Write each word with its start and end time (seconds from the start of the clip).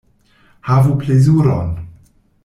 Havu 0.69 0.95
plezuron! 1.03 1.69